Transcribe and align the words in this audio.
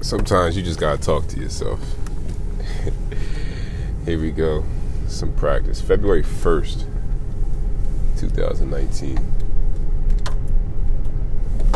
sometimes 0.00 0.56
you 0.56 0.62
just 0.62 0.80
gotta 0.80 1.00
talk 1.00 1.26
to 1.28 1.40
yourself. 1.40 1.80
Here 4.04 4.20
we 4.20 4.30
go. 4.30 4.64
Some 5.06 5.34
practice. 5.34 5.80
February 5.80 6.22
1st, 6.22 6.86
2019. 8.18 9.18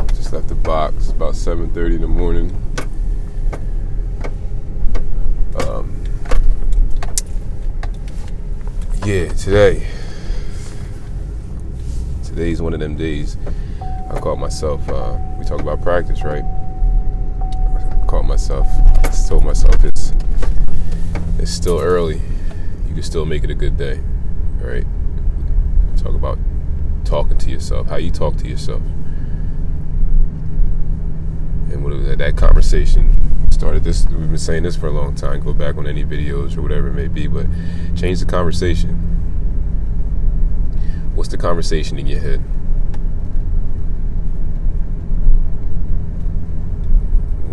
Just 0.08 0.32
left 0.32 0.48
the 0.48 0.54
box 0.54 1.11
about 1.11 1.35
7:30 1.35 1.95
in 1.96 2.00
the 2.03 2.08
morning. 2.08 2.50
Um, 5.66 6.04
yeah, 9.04 9.29
today. 9.32 9.86
Today's 12.25 12.62
one 12.62 12.73
of 12.73 12.80
them 12.80 12.96
days. 12.96 13.36
I 14.11 14.18
call 14.20 14.36
myself. 14.36 14.89
Uh, 14.89 15.18
we 15.39 15.45
talk 15.45 15.61
about 15.61 15.82
practice, 15.82 16.23
right? 16.23 16.45
Caught 18.12 18.26
myself, 18.26 18.68
told 19.26 19.43
myself 19.43 19.82
it's 19.82 20.12
it's 21.39 21.50
still 21.50 21.80
early. 21.80 22.20
You 22.86 22.93
can 22.93 23.03
still 23.03 23.25
make 23.25 23.43
it 23.43 23.48
a 23.48 23.54
good 23.54 23.79
day, 23.79 24.00
All 24.61 24.68
right. 24.68 24.84
Talk 25.96 26.14
about 26.14 26.39
talking 27.06 27.39
to 27.39 27.48
yourself, 27.50 27.86
how 27.86 27.96
you 27.96 28.11
talk 28.11 28.36
to 28.36 28.46
yourself, 28.46 28.82
and 31.72 31.82
what 31.82 32.05
that, 32.05 32.19
that 32.19 32.36
conversation 32.36 33.17
started. 33.50 33.83
This 33.83 34.06
we've 34.08 34.28
been 34.28 34.36
saying 34.36 34.64
this 34.64 34.77
for 34.77 34.89
a 34.89 34.92
long 34.92 35.14
time. 35.14 35.41
Go 35.41 35.55
back 35.55 35.78
on 35.78 35.86
any 35.86 36.05
videos 36.05 36.55
or 36.55 36.61
whatever 36.61 36.89
it 36.89 36.94
may 36.94 37.08
be, 37.08 37.28
but 37.28 37.47
change 37.97 38.20
the 38.20 38.27
conversation. 38.27 38.91
What's 41.14 41.31
the 41.31 41.39
conversation 41.39 41.98
in 41.98 42.06
your 42.06 42.20
head? 42.20 42.42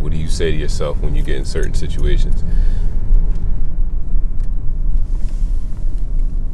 What 0.02 0.12
do 0.12 0.18
you 0.18 0.19
say 0.30 0.52
to 0.52 0.58
yourself 0.58 1.00
when 1.00 1.16
you 1.16 1.24
get 1.24 1.38
in 1.38 1.46
certain 1.46 1.74
situations? 1.74 2.44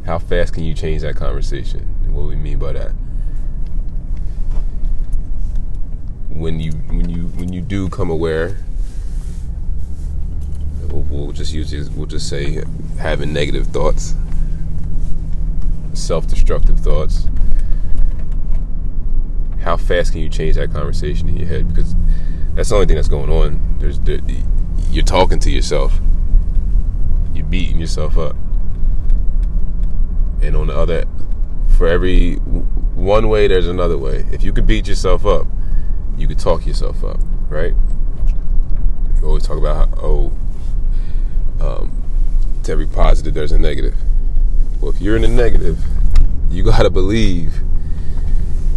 How 0.06 0.18
fast 0.18 0.54
can 0.54 0.64
you 0.64 0.72
change 0.72 1.02
that 1.02 1.16
conversation? 1.16 1.80
And 2.04 2.14
what 2.14 2.26
we 2.26 2.36
mean 2.36 2.58
by 2.58 2.72
that? 2.72 2.92
When 6.28 6.60
you 6.60 6.72
when 6.72 7.08
you 7.10 7.26
when 7.28 7.52
you 7.52 7.60
do 7.60 7.88
come 7.88 8.10
aware, 8.10 8.58
we'll, 10.90 11.02
we'll 11.02 11.32
just 11.32 11.52
use 11.52 11.70
this, 11.70 11.88
we'll 11.88 12.06
just 12.06 12.28
say 12.28 12.62
having 12.98 13.32
negative 13.32 13.66
thoughts, 13.68 14.14
self-destructive 15.94 16.78
thoughts. 16.80 17.26
How 19.60 19.76
fast 19.76 20.12
can 20.12 20.20
you 20.20 20.28
change 20.28 20.54
that 20.54 20.72
conversation 20.72 21.28
in 21.28 21.36
your 21.36 21.48
head? 21.48 21.66
Because 21.66 21.96
that's 22.56 22.70
the 22.70 22.74
only 22.74 22.86
thing 22.86 22.96
that's 22.96 23.08
going 23.08 23.30
on. 23.30 23.76
There's 23.78 24.00
there, 24.00 24.18
you're 24.90 25.04
talking 25.04 25.38
to 25.40 25.50
yourself. 25.50 26.00
You're 27.34 27.46
beating 27.46 27.78
yourself 27.78 28.16
up. 28.16 28.34
And 30.40 30.56
on 30.56 30.68
the 30.68 30.76
other, 30.76 31.04
for 31.76 31.86
every 31.86 32.36
one 32.36 33.28
way, 33.28 33.46
there's 33.46 33.68
another 33.68 33.98
way. 33.98 34.24
If 34.32 34.42
you 34.42 34.54
could 34.54 34.66
beat 34.66 34.88
yourself 34.88 35.26
up, 35.26 35.46
you 36.16 36.26
could 36.26 36.38
talk 36.38 36.66
yourself 36.66 37.04
up, 37.04 37.20
right? 37.48 37.74
You 39.20 39.26
always 39.26 39.42
talk 39.42 39.58
about 39.58 39.90
how, 39.90 39.98
oh, 40.02 40.32
um, 41.60 42.02
to 42.62 42.72
every 42.72 42.86
positive, 42.86 43.34
there's 43.34 43.52
a 43.52 43.58
negative. 43.58 43.96
Well, 44.80 44.90
if 44.90 45.00
you're 45.00 45.16
in 45.16 45.22
the 45.22 45.28
negative, 45.28 45.78
you 46.50 46.62
got 46.62 46.82
to 46.82 46.90
believe 46.90 47.60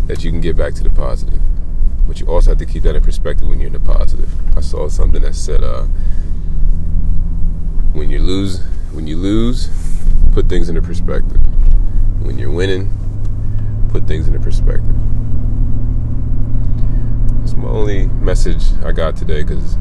that 0.08 0.24
you 0.26 0.32
can 0.32 0.42
get 0.42 0.58
back 0.58 0.74
to 0.74 0.84
the 0.84 0.90
positive. 0.90 1.40
But 2.10 2.20
you 2.20 2.26
also 2.26 2.50
have 2.50 2.58
to 2.58 2.66
keep 2.66 2.82
that 2.84 2.96
in 2.96 3.04
perspective 3.04 3.48
when 3.48 3.60
you're 3.60 3.68
in 3.68 3.74
the 3.74 3.80
positive. 3.80 4.28
I 4.58 4.62
saw 4.62 4.90
something 4.90 5.22
that 5.22 5.36
said, 5.36 5.64
uh, 5.64 5.84
when 7.94 8.10
you 8.10 8.18
lose, 8.18 8.62
when 8.94 9.06
you 9.06 9.16
lose, 9.16 9.70
put 10.34 10.50
things 10.50 10.70
into 10.70 10.82
perspective. 10.82 11.40
When 12.24 12.40
you're 12.40 12.50
winning, 12.50 12.90
put 13.90 14.08
things 14.08 14.26
into 14.26 14.40
perspective. 14.40 14.96
It's 17.44 17.54
my 17.54 17.68
only 17.68 18.08
message 18.08 18.64
I 18.84 18.92
got 18.92 19.16
today 19.16 19.44
because 19.44 19.78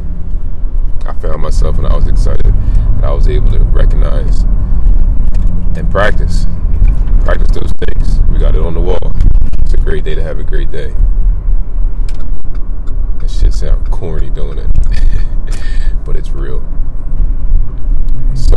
I 1.06 1.14
found 1.14 1.40
myself 1.40 1.78
and 1.78 1.86
I 1.86 1.96
was 1.96 2.06
excited 2.08 2.52
that 2.96 3.04
I 3.04 3.12
was 3.14 3.26
able 3.26 3.50
to 3.52 3.60
recognize 3.60 4.42
and 5.78 5.90
practice. 5.90 6.46
Practice 7.24 7.56
those 7.56 7.72
things. 7.86 8.20
We 8.28 8.36
got 8.36 8.54
it 8.54 8.60
on 8.60 8.74
the 8.74 8.82
wall. 8.82 9.16
It's 9.64 9.72
a 9.72 9.78
great 9.78 10.04
day 10.04 10.14
to 10.14 10.22
have 10.22 10.38
a 10.38 10.44
great 10.44 10.70
day 10.70 10.94
sound 13.58 13.90
corny, 13.90 14.30
don't 14.30 14.56
it? 14.56 14.70
but 16.04 16.14
it's 16.14 16.30
real. 16.30 16.60
So, 18.36 18.56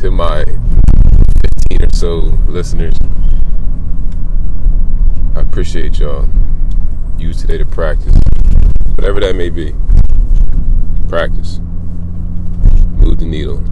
to 0.00 0.12
my 0.12 0.44
15 0.44 1.82
or 1.82 1.90
so 1.92 2.10
listeners, 2.46 2.94
I 5.34 5.40
appreciate 5.40 5.98
y'all. 5.98 6.28
Use 7.18 7.40
today 7.40 7.58
to 7.58 7.64
practice. 7.64 8.14
Whatever 8.94 9.18
that 9.18 9.34
may 9.34 9.50
be. 9.50 9.74
Practice. 11.08 11.58
Move 12.94 13.18
the 13.18 13.24
needle. 13.24 13.71